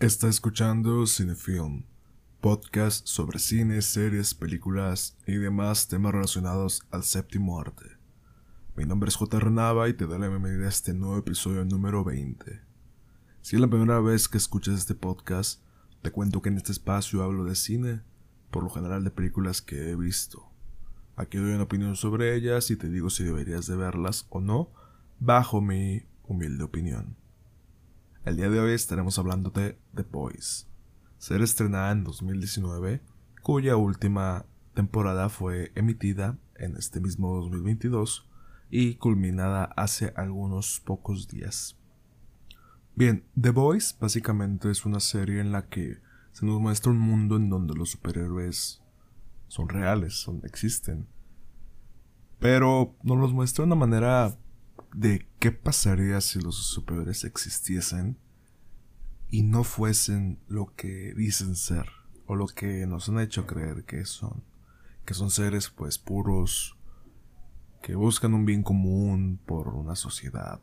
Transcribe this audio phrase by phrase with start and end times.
[0.00, 1.82] Está escuchando Cinefilm,
[2.40, 7.84] podcast sobre cine, series, películas y demás temas relacionados al séptimo arte.
[8.76, 9.40] Mi nombre es J.
[9.40, 12.60] Renava y te doy la bienvenida a este nuevo episodio número 20.
[13.42, 15.64] Si es la primera vez que escuchas este podcast,
[16.00, 18.02] te cuento que en este espacio hablo de cine,
[18.52, 20.48] por lo general de películas que he visto.
[21.16, 24.70] Aquí doy una opinión sobre ellas y te digo si deberías de verlas o no,
[25.18, 27.16] bajo mi humilde opinión.
[28.28, 30.68] El día de hoy estaremos hablando de The Boys,
[31.16, 33.00] ser estrenada en 2019,
[33.42, 38.28] cuya última temporada fue emitida en este mismo 2022
[38.68, 41.78] y culminada hace algunos pocos días.
[42.94, 45.96] Bien, The Boys básicamente es una serie en la que
[46.32, 48.82] se nos muestra un mundo en donde los superhéroes
[49.46, 51.08] son reales, son, existen.
[52.38, 54.36] Pero nos los muestra de una manera
[54.94, 58.18] de qué pasaría si los superhéroes existiesen
[59.30, 61.86] y no fuesen lo que dicen ser
[62.26, 64.42] o lo que nos han hecho creer que son,
[65.04, 66.76] que son seres pues puros
[67.82, 70.60] que buscan un bien común por una sociedad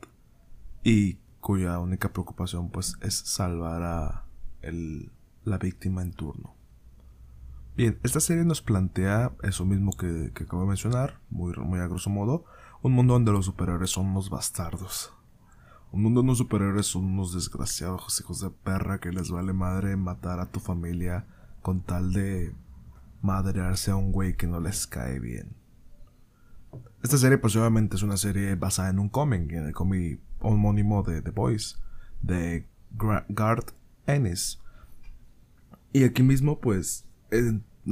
[0.83, 4.25] y cuya única preocupación pues es salvar a
[4.61, 5.11] el,
[5.44, 6.55] la víctima en turno.
[7.77, 11.88] Bien, esta serie nos plantea eso mismo que, que acabo de mencionar, muy, muy a
[11.88, 12.45] grosso modo,
[12.86, 15.11] un mundo donde los superhéroes son unos bastardos.
[15.91, 19.95] Un mundo donde los superhéroes son unos desgraciados hijos de perra que les vale madre
[19.95, 21.25] matar a tu familia
[21.63, 22.53] con tal de
[23.23, 25.56] madrearse a un güey que no les cae bien.
[27.02, 31.23] Esta serie pues es una serie basada en un cómic, en el cómic homónimo de
[31.23, 31.81] The Boys,
[32.22, 32.67] de
[33.30, 33.72] Garth
[34.06, 34.61] Ennis.
[35.91, 37.08] Y aquí mismo pues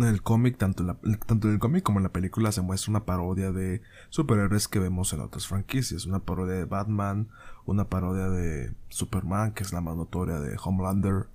[0.01, 3.05] el cómic, tanto, en tanto en el cómic como en la película, se muestra una
[3.05, 6.07] parodia de superhéroes que vemos en otras franquicias.
[6.07, 7.29] Una parodia de Batman,
[7.65, 11.27] una parodia de Superman, que es la más notoria de Homelander,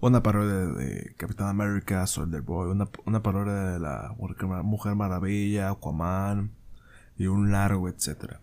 [0.00, 6.52] una parodia de Capitán América, Soldier Boy, una, una parodia de la Mujer Maravilla, Aquaman,
[7.18, 8.40] y un largo, etcétera.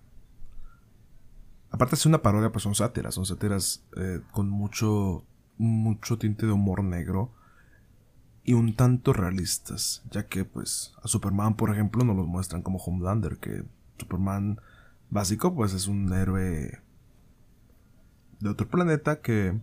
[1.72, 5.25] Aparte de una parodia, pues son sátiras, son sátiras eh, con mucho,
[5.57, 7.31] mucho tinte de humor negro
[8.43, 12.77] y un tanto realistas, ya que pues a Superman por ejemplo no los muestran como
[12.79, 13.63] Homelander, que
[13.97, 14.59] Superman
[15.09, 16.81] básico pues es un héroe
[18.39, 19.57] de otro planeta que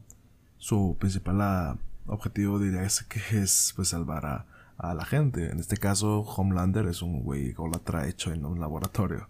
[0.56, 4.46] su principal ah, objetivo diría es que es pues salvar a,
[4.78, 5.50] a la gente.
[5.50, 9.28] En este caso Homelander es un güey golatra hecho en un laboratorio.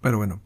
[0.00, 0.40] Pero bueno,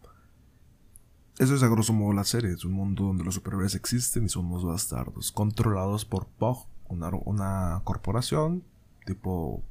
[1.39, 2.53] eso es a grosso modo la serie.
[2.53, 7.81] Es un mundo donde los superhéroes existen y son unos bastardos, controlados por Pog, una,
[7.85, 8.63] corporación
[9.07, 9.63] tipo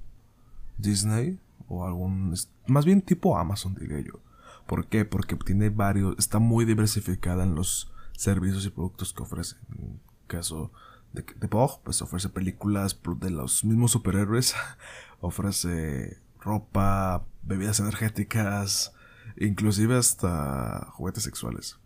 [0.77, 2.33] Disney o algún...
[2.67, 4.19] Más bien tipo Amazon, diría yo.
[4.65, 5.05] ¿Por qué?
[5.05, 6.15] Porque tiene varios...
[6.17, 9.55] Está muy diversificada en los servicios y productos que ofrece.
[9.77, 10.71] En caso
[11.13, 14.55] de, de Pog, pues ofrece películas de los mismos superhéroes.
[15.21, 18.93] ofrece ropa, bebidas energéticas,
[19.37, 21.77] inclusive hasta juguetes sexuales.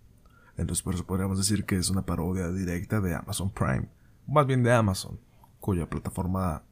[0.58, 3.88] Entonces por eso podríamos decir que es una parodia directa de Amazon Prime
[4.28, 5.20] más bien de Amazon,
[5.60, 6.64] cuya plataforma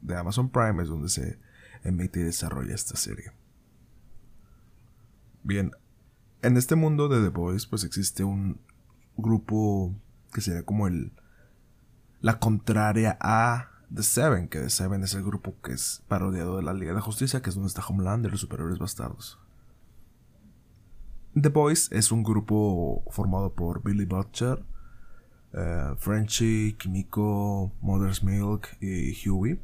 [0.00, 1.38] de Amazon Prime es donde se
[1.84, 3.32] emite y desarrolla esta serie.
[5.42, 5.72] Bien,
[6.42, 8.60] en este mundo de The Boys pues existe un
[9.16, 9.94] grupo
[10.32, 11.12] que sería como el
[12.20, 16.62] la contraria a The Seven, que The Seven es el grupo que es parodiado de
[16.62, 19.38] la Liga de Justicia, que es donde está Homelander, los superiores bastardos.
[21.40, 24.64] The Boys es un grupo formado por Billy Butcher,
[25.52, 29.60] uh, Frenchy, Kimiko, Mother's Milk y Huey,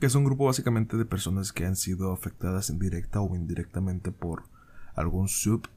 [0.00, 4.44] que es un grupo básicamente de personas que han sido afectadas indirecta o indirectamente por
[4.94, 5.68] algún sub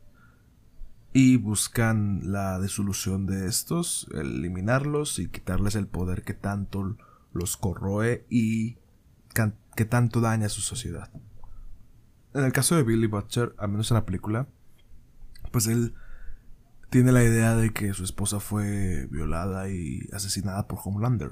[1.14, 6.96] y buscan la disolución de estos, eliminarlos y quitarles el poder que tanto
[7.34, 8.78] los corroe y
[9.76, 11.10] que tanto daña a su sociedad.
[12.34, 14.48] En el caso de Billy Butcher, al menos en la película,
[15.52, 15.94] pues él
[16.92, 21.32] tiene la idea de que su esposa fue violada y asesinada por Homelander.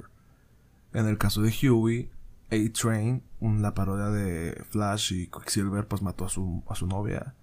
[0.93, 2.09] En el caso de Huey,
[2.49, 7.35] A-Train, la parodia de Flash y Quicksilver, pues mató a su, a su novia.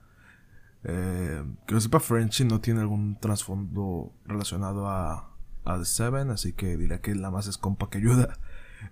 [0.85, 5.37] Eh, que lo sepa, Frenchy no tiene algún trasfondo relacionado a,
[5.67, 8.39] a The Seven, así que diría que la más es compa que ayuda.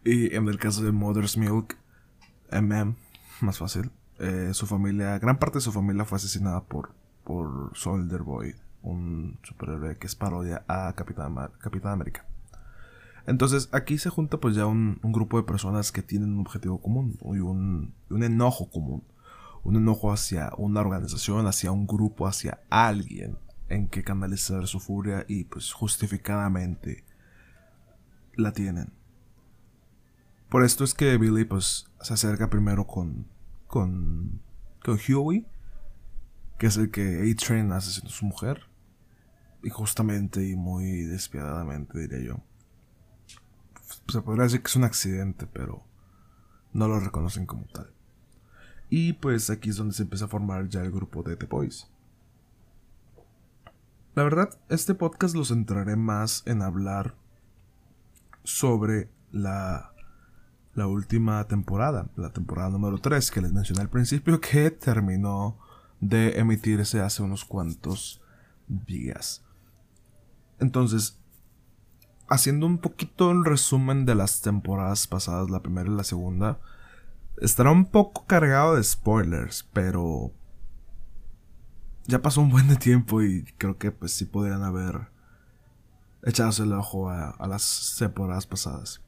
[0.05, 1.79] Y en el caso de Mother's Milk,
[2.53, 2.95] MM,
[3.41, 6.93] más fácil, eh, su familia, gran parte de su familia fue asesinada por,
[7.25, 8.55] por Soldier Boy
[8.85, 11.37] un superhéroe que es parodia a Capitán,
[11.85, 12.27] América.
[13.27, 17.19] Entonces aquí se junta pues ya un, grupo de personas que tienen un objetivo común
[17.23, 19.03] y un, un, enojo común.
[19.63, 23.39] Un enojo hacia una organización, hacia un grupo, hacia alguien
[23.71, 27.05] en que canalizar su furia y pues justificadamente
[28.37, 28.93] la tienen.
[30.51, 33.27] Por esto es que Billy pues se acerca primero con
[33.67, 34.43] con
[34.85, 35.47] con Huey,
[36.59, 38.69] que es el que A-Train hace su mujer.
[39.65, 42.37] Y justamente y muy despiadadamente diría yo.
[44.09, 45.83] Se podría decir que es un accidente, pero
[46.75, 47.91] no lo reconocen como tal.
[48.91, 51.91] Y pues aquí es donde se empieza a formar ya el grupo de The Boys.
[54.15, 57.17] La verdad, este podcast lo centraré más en hablar
[58.45, 59.93] sobre la,
[60.75, 65.59] la última temporada, la temporada número 3 que les mencioné al principio, que terminó
[66.01, 68.21] de emitirse hace unos cuantos
[68.69, 69.43] días.
[70.65, 71.19] Entonces,
[72.29, 76.59] haciendo un poquito el resumen de las temporadas pasadas, la primera y la segunda,
[77.37, 80.33] estará un poco cargado de spoilers, pero
[82.07, 85.09] ya pasó un buen de tiempo y creo que pues sí podrían haber
[86.23, 89.03] echado el ojo a, las temporadas pasadas.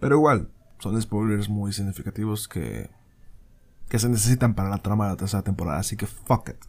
[0.00, 2.90] Pero igual, son spoilers muy significativos que,
[3.90, 6.64] que se necesitan para la trama de la tercera temporada, así que fuck it.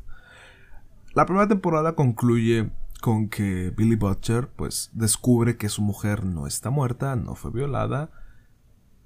[1.13, 2.69] La primera temporada concluye
[3.05, 8.09] con que Billy Butcher pues descubre que su mujer no está muerta, no fue violada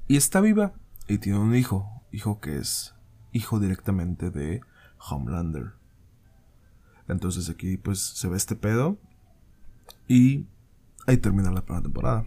[0.07, 0.71] y está viva
[1.09, 2.95] y tiene un hijo, hijo que es
[3.33, 4.61] hijo directamente de
[4.99, 5.73] Homelander.
[7.09, 8.97] Entonces aquí pues se ve este pedo
[10.07, 10.47] y
[11.05, 12.25] ahí termina la primera temporada.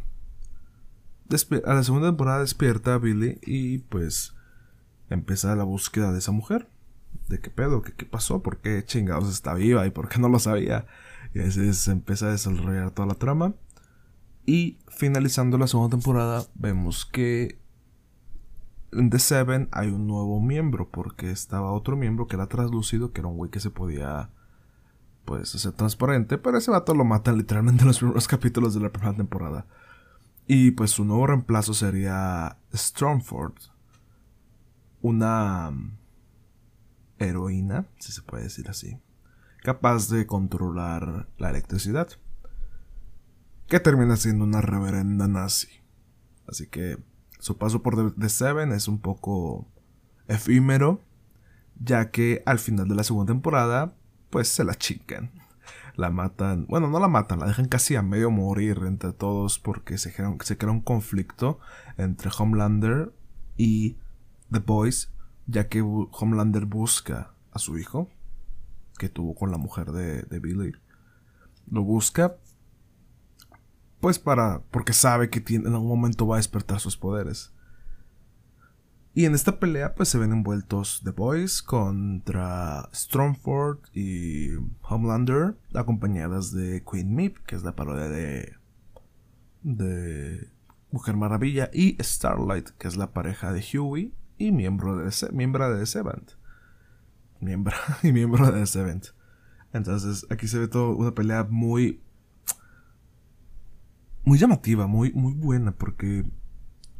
[1.64, 4.34] a la segunda temporada despierta Billy y pues
[5.08, 6.68] empieza la búsqueda de esa mujer.
[7.32, 10.28] De qué pedo, qué, qué pasó, por qué chingados está viva y por qué no
[10.28, 10.84] lo sabía.
[11.32, 13.54] Y así se empieza a desarrollar toda la trama.
[14.44, 17.58] Y finalizando la segunda temporada, vemos que
[18.92, 23.22] en The Seven hay un nuevo miembro, porque estaba otro miembro que era translúcido, que
[23.22, 24.28] era un güey que se podía
[25.24, 28.92] pues hacer transparente, pero ese vato lo matan literalmente en los primeros capítulos de la
[28.92, 29.66] primera temporada.
[30.46, 33.54] Y pues su nuevo reemplazo sería Strongford,
[35.00, 35.72] una
[37.26, 38.98] heroína, si se puede decir así,
[39.62, 42.08] capaz de controlar la electricidad,
[43.68, 45.68] que termina siendo una reverenda nazi.
[46.46, 46.98] Así que
[47.38, 49.66] su paso por The Seven es un poco
[50.28, 51.00] efímero,
[51.80, 53.94] ya que al final de la segunda temporada
[54.30, 55.30] pues se la chican.
[55.94, 59.98] La matan, bueno, no la matan, la dejan casi a medio morir entre todos porque
[59.98, 61.60] se se crea un conflicto
[61.98, 63.12] entre Homelander
[63.56, 63.98] y
[64.50, 65.11] The Boys,
[65.46, 68.08] ya que Homelander busca a su hijo,
[68.98, 70.72] que tuvo con la mujer de, Billy.
[71.70, 72.36] Lo busca,
[74.00, 77.52] pues para, porque sabe que tiene, en algún momento va a despertar sus poderes.
[79.14, 84.52] Y en esta pelea pues se ven envueltos The Boys contra Strongford y
[84.82, 88.62] Homelander acompañadas de Queen Meep, que es la parodia de
[89.62, 90.48] de
[90.90, 94.12] Mujer Maravilla y Starlight, que es la pareja de Huey
[94.46, 96.32] y miembro de miembro de The Seventh.
[97.40, 99.06] Miembro y miembro de The Seventh.
[99.72, 102.02] Entonces, aquí se ve todo una pelea muy
[104.24, 106.30] muy llamativa, muy muy buena porque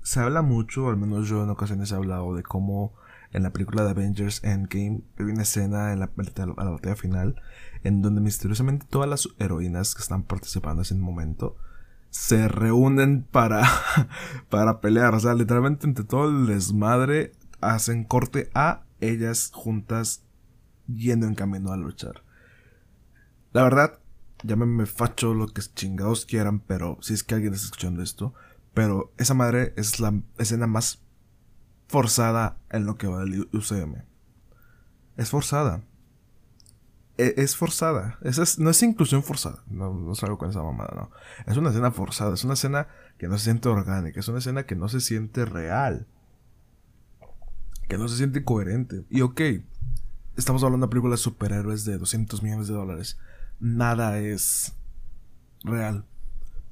[0.03, 2.95] se habla mucho, al menos yo en ocasiones he hablado de cómo
[3.33, 7.41] en la película de Avengers Endgame hay una escena en la, la batalla final
[7.83, 11.57] en donde misteriosamente todas las heroínas que están participando en ese momento
[12.13, 13.63] se reúnen para,
[14.51, 15.15] para pelear.
[15.15, 20.23] O sea, literalmente entre todo el desmadre hacen corte a ellas juntas
[20.87, 22.23] yendo en camino a luchar.
[23.53, 23.99] La verdad,
[24.43, 28.35] llámenme facho lo que chingados quieran, pero si es que alguien está escuchando esto,
[28.75, 31.03] pero esa madre es la escena más
[31.89, 34.05] forzada en lo que va del UCM.
[35.17, 35.83] Es forzada.
[37.23, 38.19] E, es, forzada.
[38.59, 39.63] no es inclusión forzada.
[39.69, 41.11] No, no salgo con esa mamada, no.
[41.51, 42.35] Es una escena forzada.
[42.35, 42.89] Es una escena
[43.19, 44.21] que no se siente orgánica.
[44.21, 46.07] Es una escena que no se siente real.
[47.89, 49.05] Que no se siente coherente.
[49.11, 49.41] Y ok,
[50.37, 53.19] estamos hablando de películas de superhéroes de 200 millones de dólares.
[53.61, 54.75] Nada es
[55.65, 56.07] real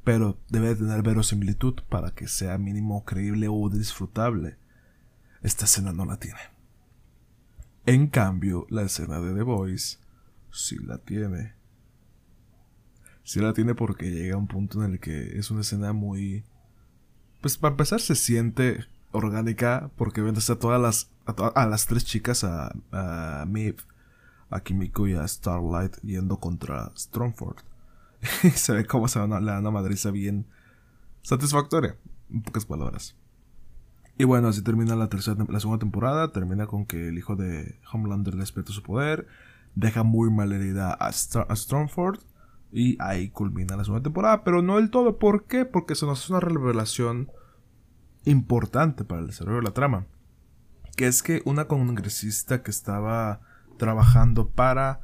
[0.04, 4.57] pero debe tener verosimilitud para que sea mínimo creíble o disfrutable.
[5.42, 6.40] Esta escena no la tiene.
[7.87, 9.99] En cambio, la escena de The Voice
[10.52, 11.54] sí la tiene.
[13.23, 16.45] Sí la tiene porque llega a un punto en el que es una escena muy...
[17.40, 21.11] Pues para empezar se siente orgánica porque ven a todas las...
[21.54, 23.47] A, las tres chicas, a, a
[24.50, 27.59] a Kimiko y a Starlight yendo contra Strongford.
[28.54, 30.47] se ve cómo se van a, le dan madriza bien
[31.23, 31.97] satisfactoria.
[32.30, 33.16] En pocas palabras.
[34.19, 36.33] Y bueno, así termina la, tercera, la segunda temporada.
[36.33, 39.26] Termina con que el hijo de Homelander despierta su poder.
[39.75, 42.21] Deja muy mal herida a, Strongford.
[42.73, 45.19] Y ahí culmina la segunda temporada, pero no del todo.
[45.19, 45.65] ¿Por qué?
[45.65, 47.31] Porque se nos hace una revelación
[48.25, 50.07] importante para el desarrollo de la trama.
[50.97, 53.41] Que es que una congresista que estaba
[53.77, 55.00] trabajando para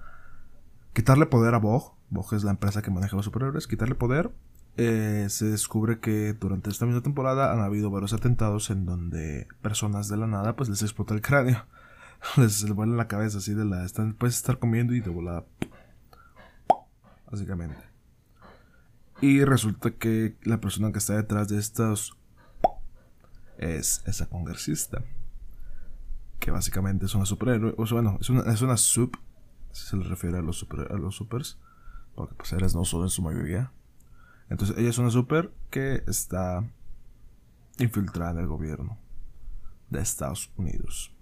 [0.92, 4.30] quitarle poder a Bog, Bog es la empresa que maneja los superhéroes, quitarle poder,
[4.78, 10.08] eh, se descubre que durante esta misma temporada han habido varios atentados en donde personas
[10.08, 11.64] de la nada pues les explota el cráneo.
[12.36, 13.84] Les vuela la cabeza así de la...
[13.84, 15.44] Están, puedes estar comiendo y de volada...
[17.30, 17.82] Básicamente.
[19.20, 22.16] Y resulta que la persona que está detrás de estos
[23.58, 25.02] es esa congresista.
[26.38, 27.74] Que básicamente es una superhéroe.
[27.78, 29.16] O sea, bueno, es una, es una sub.
[29.72, 31.58] Si se le refiere a los, super, a los supers.
[32.14, 33.72] Porque pues eres no solo en su mayoría.
[34.48, 36.64] Entonces ella es una super que está
[37.78, 38.98] infiltrada en el gobierno
[39.90, 41.15] de Estados Unidos.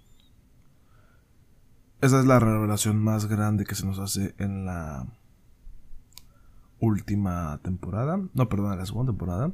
[2.00, 5.06] Esa es la revelación más grande que se nos hace en la
[6.78, 8.20] última temporada.
[8.34, 9.52] No, perdón, en la segunda temporada.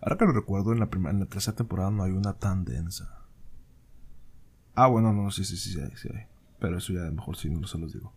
[0.00, 2.64] Ahora que lo recuerdo, en la, primera, en la tercera temporada no hay una tan
[2.64, 3.20] densa.
[4.74, 6.08] Ah, bueno, no, sí, sí, sí, sí sí.
[6.58, 8.12] Pero eso ya mejor sí, no se los digo.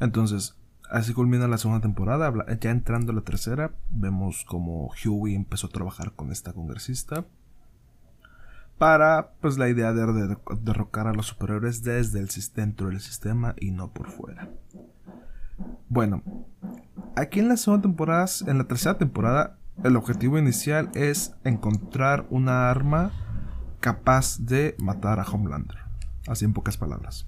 [0.00, 0.56] Entonces,
[0.90, 2.32] así culmina la segunda temporada.
[2.60, 7.26] Ya entrando a la tercera, vemos como Huey empezó a trabajar con esta congresista.
[8.78, 13.72] Para, pues, la idea de derrocar a los superhéroes desde el dentro del sistema y
[13.72, 14.48] no por fuera.
[15.88, 16.22] Bueno,
[17.16, 22.70] aquí en la segunda temporada, en la tercera temporada, el objetivo inicial es encontrar una
[22.70, 23.12] arma
[23.80, 25.78] capaz de matar a Homelander.
[26.26, 27.26] Así en pocas palabras.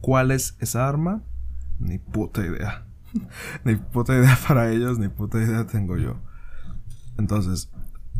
[0.00, 1.22] ¿Cuál es esa arma?
[1.78, 2.84] Ni puta idea.
[3.64, 6.16] ni puta idea para ellos, ni puta idea tengo yo.
[7.18, 7.70] Entonces,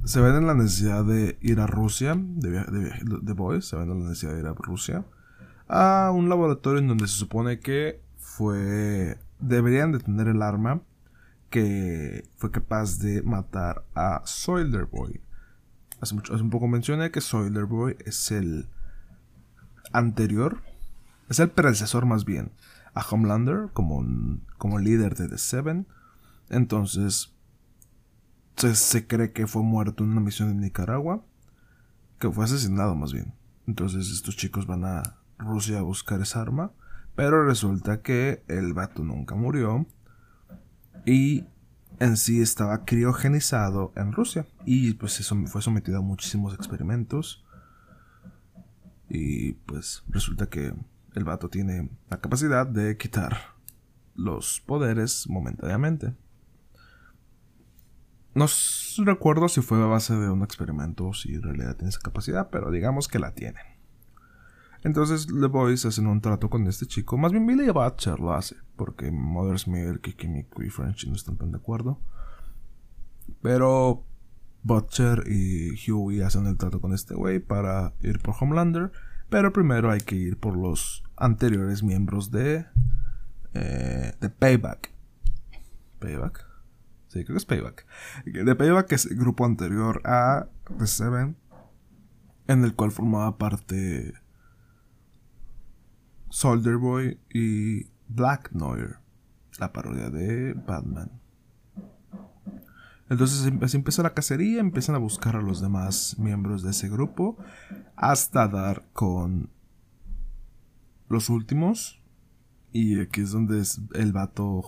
[0.04, 4.08] se ven en la necesidad de ir a Rusia, de, de, se ven en la
[4.10, 5.04] necesidad de ir a Rusia,
[5.68, 9.18] a un laboratorio en donde se supone que fue.
[9.40, 10.82] deberían de tener el arma
[11.50, 15.20] que fue capaz de matar a Soilder Boy.
[16.00, 18.68] Hace, mucho, hace un poco mencioné que Soilder Boy es el
[19.92, 20.62] anterior,
[21.28, 22.52] es el predecesor más bien
[22.94, 24.04] a Homelander como,
[24.58, 25.86] como líder de The Seven.
[26.48, 27.33] Entonces,
[28.56, 31.24] se, se, cree que fue muerto en una misión en Nicaragua,
[32.18, 33.34] que fue asesinado más bien.
[33.66, 35.02] Entonces, estos chicos van a
[35.38, 36.72] Rusia a buscar esa arma,
[37.14, 39.86] pero resulta que el vato nunca murió
[41.06, 41.44] y
[42.00, 47.44] en sí estaba criogenizado en Rusia y pues eso fue sometido a muchísimos experimentos
[49.08, 50.74] y pues resulta que
[51.14, 53.36] el vato tiene la capacidad de quitar
[54.16, 56.14] los poderes momentáneamente.
[58.34, 58.46] No
[59.04, 62.50] recuerdo si fue a base de un experimento o si en realidad tiene esa capacidad,
[62.50, 63.60] pero digamos que la tiene.
[64.82, 67.16] Entonces The Boys hacen un trato con este chico.
[67.16, 71.38] Más bien Billy Butcher lo hace, porque Mother's Milk y Kimiko y French no están
[71.38, 72.00] tan de acuerdo.
[73.40, 74.04] Pero
[74.62, 78.92] Butcher y Huey hacen el trato con este güey para ir por Homelander.
[79.30, 82.66] Pero primero hay que ir por los anteriores miembros de,
[83.54, 84.92] eh, de Payback.
[85.98, 86.53] Payback.
[87.22, 87.86] Creo que es Payback.
[88.24, 91.36] De Payback es el grupo anterior a The Seven,
[92.48, 94.14] en el cual formaba parte
[96.30, 98.98] Soldier Boy y Black Noir,
[99.58, 101.20] la parodia de Batman.
[103.08, 107.36] Entonces así empieza la cacería, empiezan a buscar a los demás miembros de ese grupo
[107.96, 109.50] hasta dar con
[111.08, 112.02] los últimos.
[112.72, 114.64] Y aquí es donde es el vato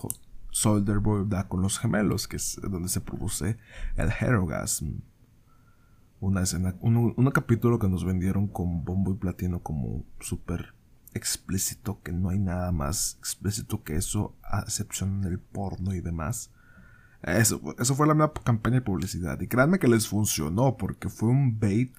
[0.57, 3.57] Soldier Boy da con los gemelos, que es donde se produce
[3.95, 5.01] el Herogasm.
[6.19, 10.73] Una escena, un, un capítulo que nos vendieron con bombo y platino como súper
[11.13, 16.49] explícito, que no hay nada más explícito que eso, a excepción del porno y demás.
[17.21, 19.39] Eso, eso fue la misma campaña de publicidad.
[19.39, 21.95] Y créanme que les funcionó, porque fue un bait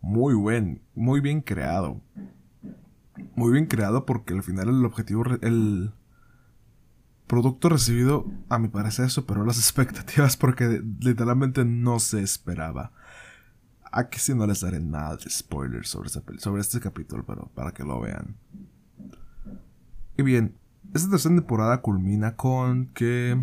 [0.00, 2.00] muy buen, muy bien creado.
[3.36, 5.92] Muy bien creado porque al final el objetivo, el
[7.26, 12.92] producto recibido, a mi parecer, superó las expectativas porque literalmente no se esperaba.
[13.90, 18.00] Aquí sí no les daré nada de spoilers sobre, este capítulo, pero para que lo
[18.00, 18.36] vean.
[20.16, 20.56] Y bien,
[20.94, 23.38] esta tercera temporada culmina con que...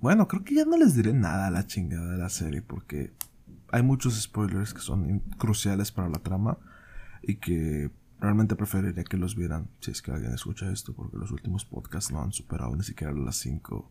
[0.00, 3.12] Bueno, creo que ya no les diré nada a la chingada de la serie porque
[3.72, 6.58] hay muchos spoilers que son cruciales para la trama
[7.22, 11.30] y que realmente preferiría que los vieran si es que alguien escucha esto porque los
[11.30, 13.90] últimos podcasts no han superado ni siquiera las 5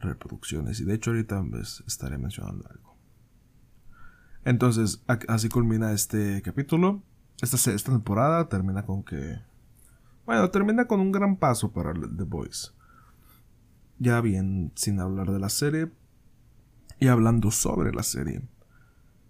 [0.00, 2.94] reproducciones y de hecho ahorita pues, estaré mencionando algo.
[4.44, 7.02] Entonces, así culmina este capítulo.
[7.40, 9.40] Esta, esta temporada termina con que.
[10.26, 12.74] Bueno, termina con un gran paso para The Boys.
[13.98, 15.90] ya bien sin hablar de la serie
[17.00, 18.46] y hablando sobre la serie.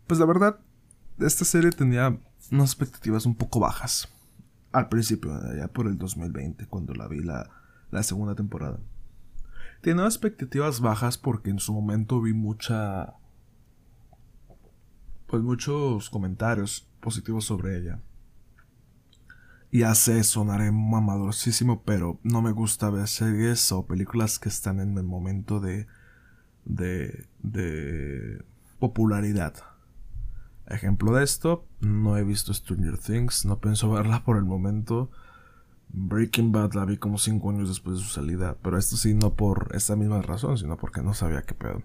[0.06, 0.58] Pues la verdad,
[1.18, 2.20] esta serie tenía
[2.50, 4.08] unas expectativas un poco bajas
[4.74, 7.48] al principio, allá por el 2020, cuando la vi la,
[7.92, 8.80] la segunda temporada.
[9.80, 13.14] Tenía expectativas bajas porque en su momento vi mucha.
[15.28, 18.00] Pues muchos comentarios positivos sobre ella.
[19.70, 24.98] Y hace sonaré mamadorcísimo, pero no me gusta ver series o películas que están en
[24.98, 25.86] el momento de.
[26.64, 27.28] de.
[27.42, 28.44] de.
[28.80, 29.73] popularidad.
[30.66, 35.10] Ejemplo de esto, no he visto Stranger Things, no pienso verla por el momento.
[35.88, 39.34] Breaking Bad la vi como 5 años después de su salida, pero esto sí no
[39.34, 41.82] por esta misma razón, sino porque no sabía qué pedo.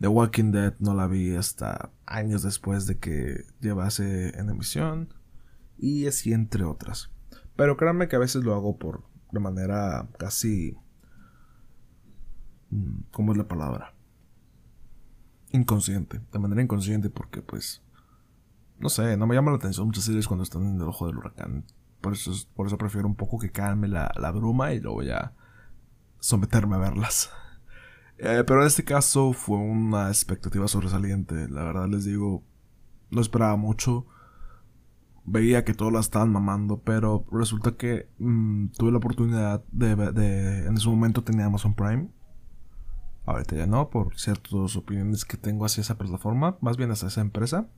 [0.00, 5.14] The Walking Dead no la vi hasta años después de que llevase en emisión,
[5.78, 7.10] y así entre otras.
[7.56, 10.76] Pero créanme que a veces lo hago por de manera casi...
[12.70, 13.94] Mm, ¿Cómo es la palabra?
[15.52, 17.82] Inconsciente, de manera inconsciente porque pues
[18.82, 21.16] no sé, no me llama la atención muchas series cuando están en el ojo del
[21.16, 21.64] huracán.
[22.00, 25.34] Por eso, por eso prefiero un poco que calme la, bruma y luego ya
[26.18, 27.30] someterme a verlas.
[28.24, 31.48] Eh, pero en este caso fue una expectativa sobresaliente.
[31.48, 32.44] La verdad les digo,
[33.10, 34.06] no esperaba mucho.
[35.24, 40.66] Veía que todos la estaban mamando, pero resulta que mm, tuve la oportunidad de, de...
[40.66, 42.10] En ese momento tenía Amazon Prime
[43.24, 47.20] Ahorita ya no, por ciertas opiniones que tengo hacia esa plataforma, más bien hacia esa
[47.20, 47.68] empresa.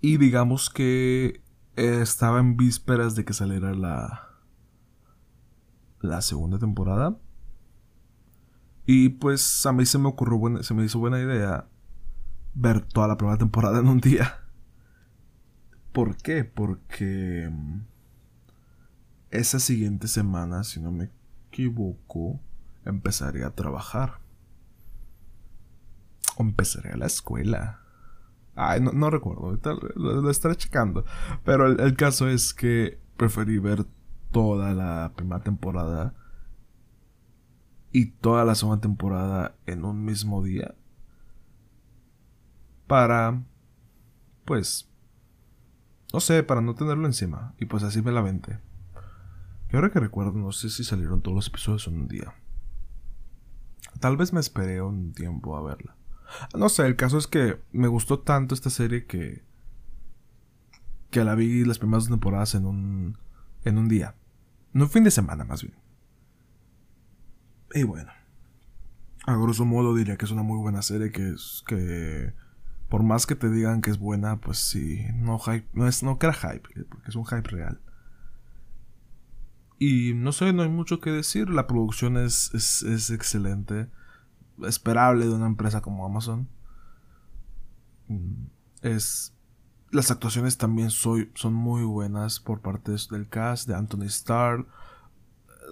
[0.00, 1.42] Y digamos que
[1.76, 4.28] estaba en vísperas de que saliera la,
[6.00, 7.16] la segunda temporada.
[8.86, 11.68] Y pues a mí se me ocurrió, se me hizo buena idea
[12.54, 14.40] ver toda la primera temporada en un día.
[15.92, 16.44] ¿Por qué?
[16.44, 17.80] Porque mm,
[19.30, 21.10] esa siguiente semana, si no me
[21.48, 22.40] equivoco,
[22.84, 24.20] empezaría a trabajar.
[26.36, 27.80] O empezaré a la escuela.
[28.54, 29.58] Ay, no, recuerdo,
[29.94, 31.04] lo, estaré checando.
[31.44, 33.86] Pero el, caso es que preferí ver
[34.32, 36.14] toda la primera temporada
[37.92, 40.74] y toda la segunda temporada en un mismo día.
[42.86, 43.42] Para,
[44.44, 44.90] pues,
[46.12, 47.54] no sé, para no tenerlo encima.
[47.58, 48.58] Y pues así me la vente.
[49.72, 52.34] Y ahora que recuerdo, no sé si salieron todos los episodios en un día.
[53.98, 55.96] Tal vez me esperé un tiempo a verla.
[56.56, 59.42] No sé, el caso es que me gustó tanto esta serie que.
[61.10, 63.18] que la vi las primeras temporadas en un.
[63.64, 64.14] en un día.
[64.74, 65.74] En un fin de semana, más bien.
[67.74, 68.12] Y bueno.
[69.26, 71.64] A grosso modo diría que es una muy buena serie que es.
[71.66, 72.32] que.
[72.88, 75.04] Por más que te digan que es buena, pues sí.
[75.14, 75.66] No hype.
[75.72, 76.02] No es.
[76.02, 77.80] no crea hype, porque es un hype real.
[79.82, 81.48] Y no sé, no hay mucho que decir.
[81.48, 83.88] La producción es, es, excelente.
[84.62, 86.50] Esperable de una empresa como Amazon.
[88.06, 88.48] Mm,
[88.82, 89.34] es.
[89.90, 94.66] Las actuaciones también soy, son muy buenas por parte del cast, de Anthony Starr.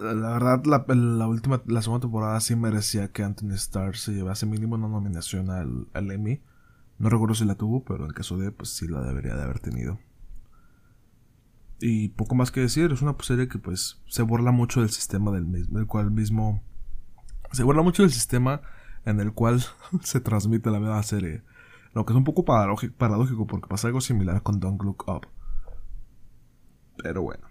[0.01, 4.77] La verdad, la, última, la segunda temporada sí merecía que Anthony Starr se llevase mínimo
[4.77, 6.41] una nominación al, Emmy.
[6.99, 9.61] No recuerdo si la tuvo, pero en caso de, pues sí la debería de haber
[9.61, 9.99] tenido.
[11.81, 15.31] Y poco más que decir, es una serie que pues se burla mucho del sistema
[15.31, 16.63] del mismo, cual mismo...
[17.53, 18.63] Se burla mucho del sistema
[19.05, 19.65] en el cual
[20.03, 21.43] se transmite la misma serie.
[21.95, 25.27] Lo que es un poco paradójico porque pasa algo similar con Don't Look Up.
[27.03, 27.47] Pero bueno.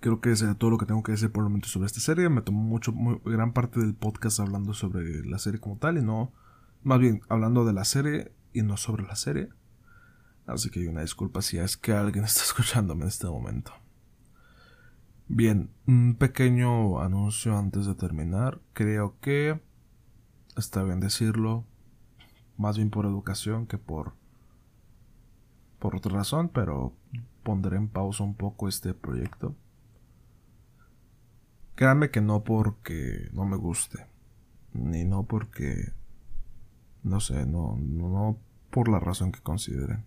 [0.00, 2.28] Creo que es todo lo que tengo que decir por el momento sobre esta serie.
[2.28, 2.92] Me tomó mucho,
[3.24, 6.32] gran parte del podcast hablando sobre la serie como tal y no...
[6.82, 9.48] Más bien, hablando de la serie y no sobre la serie.
[10.46, 13.72] Así que una disculpa si es que alguien está escuchándome en este momento.
[15.26, 18.60] Bien, un pequeño anuncio antes de terminar.
[18.74, 19.60] Creo que
[20.56, 21.64] está bien decirlo,
[22.58, 24.12] más bien por educación que por
[25.78, 26.94] por otra razón, pero
[27.42, 29.54] pondré en pausa un poco este proyecto.
[31.74, 34.06] Créanme que no porque no me guste,
[34.72, 35.92] ni no porque
[37.02, 38.38] no sé, no no
[38.70, 40.06] por la razón que consideren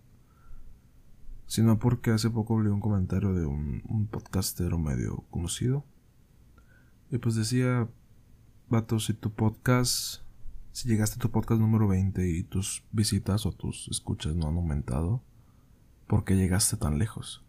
[1.48, 5.84] sino porque hace poco leí un comentario de un, podcastero medio conocido.
[7.10, 7.88] Y pues decía,
[8.68, 10.22] vato, si tu podcast,
[10.72, 14.56] si llegaste a tu podcast número 20 y tus visitas o tus escuchas no han
[14.56, 15.22] aumentado,
[16.06, 17.42] ¿por qué llegaste tan lejos?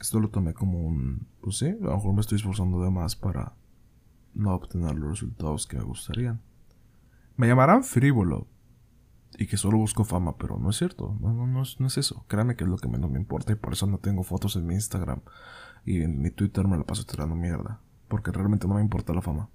[0.00, 3.16] Esto lo tomé como un, pues sí, a lo mejor me estoy esforzando de más
[3.16, 3.56] para
[4.34, 6.40] no obtener los resultados que me gustarían.
[7.36, 8.46] Me llamarán frívolo,
[9.38, 12.24] y que solo busco fama, pero no es cierto, no, no, no, es, eso.
[12.28, 14.66] Créanme que es lo que menos me importa y por eso no tengo fotos en
[14.66, 15.20] mi Instagram
[15.84, 17.80] y en mi Twitter me la paso tirando mierda.
[18.08, 19.48] porque realmente no me importa la fama.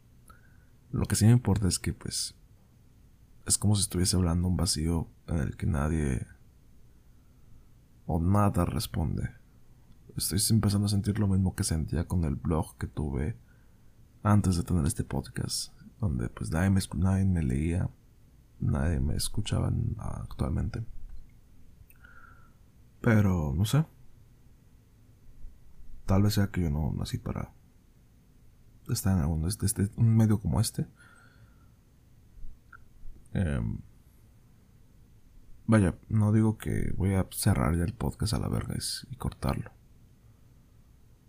[0.91, 2.35] Lo que sí me importa es que, pues,
[3.45, 6.25] es como si estuviese hablando un vacío en el que nadie
[8.05, 9.29] o nada responde.
[10.15, 13.35] Estoy empezando a sentir lo mismo que sentía con el blog que tuve
[14.23, 17.89] antes de tener este podcast, donde pues nadie me, nadie me leía,
[18.59, 20.85] nadie me escuchaba actualmente.
[23.01, 23.85] Pero, no sé.
[26.05, 27.51] Tal vez sea que yo no nací para
[28.89, 30.87] estar en algún, este, este, un medio como este.
[33.33, 33.79] Em,
[35.67, 38.75] vaya, no digo que voy a cerrar ya el podcast a la verga
[39.09, 39.71] y cortarlo.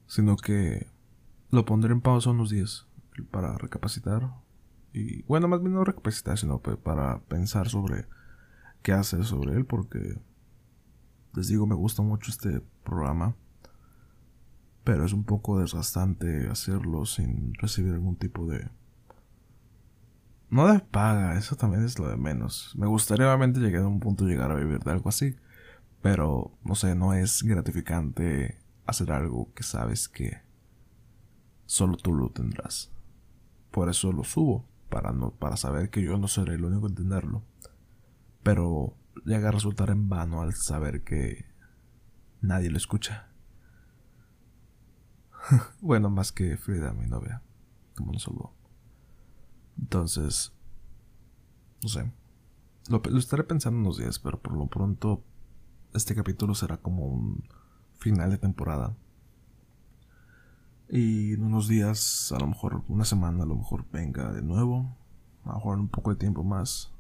[0.06, 0.86] Sino que
[1.50, 2.86] lo pondré en pausa unos días
[3.30, 4.30] para recapacitar.
[4.96, 8.06] Y bueno, más bien no recapacitar, sino para pensar sobre
[8.82, 10.18] qué hacer sobre él, porque
[11.34, 13.36] les digo, me gusta mucho este programa.
[14.84, 18.70] Pero es un poco desgastante hacerlo sin recibir algún tipo de
[20.48, 22.72] no de paga, eso también es lo de menos.
[22.74, 25.36] Me gustaría obviamente llegar a un punto llegar a vivir de algo así.
[26.00, 28.56] Pero, no sé, no es gratificante
[28.86, 30.40] hacer algo que sabes que
[31.66, 32.90] solo tú lo tendrás.
[33.70, 36.94] Por eso lo subo, para, no, para saber que yo no seré el único en
[36.94, 37.42] tenerlo.
[38.42, 41.46] Pero llega a resultar en vano al saber que
[42.40, 43.28] nadie lo escucha.
[45.80, 47.42] bueno, más que Frida, mi novia,
[47.94, 48.56] como no solo
[49.78, 50.52] entonces,
[51.82, 52.12] no sé.
[52.88, 55.24] Lo, estaré pensando unos días, pero por lo pronto
[55.92, 57.44] este capítulo será como un
[57.98, 58.96] final de temporada.
[60.88, 64.96] Y en unos días, a lo mejor una semana, a lo mejor venga de nuevo.
[65.44, 66.92] A lo mejor un poco de tiempo más.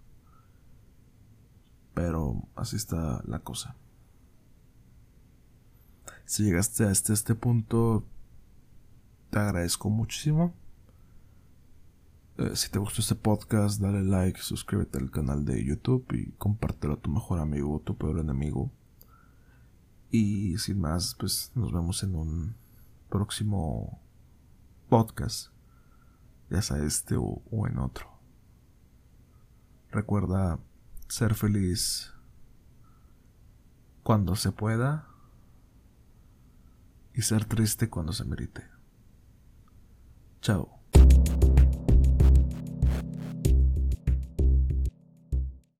[1.94, 3.76] Pero así está la cosa.
[6.24, 8.04] Si llegaste a este, este punto,
[9.30, 10.52] te agradezco muchísimo.
[12.38, 16.94] Eh, si te gustó este podcast, dale like, suscríbete al canal de YouTube y compártelo
[16.94, 18.70] a tu mejor amigo o tu peor enemigo.
[20.10, 22.54] Y sin más, pues nos vemos en un
[23.08, 24.00] próximo
[24.88, 25.52] podcast,
[26.50, 28.16] ya sea este o en otro.
[29.90, 30.58] Recuerda
[31.08, 32.12] ser feliz
[34.02, 35.08] cuando se pueda
[37.14, 38.62] y ser triste cuando se merite.
[40.42, 40.75] Chao.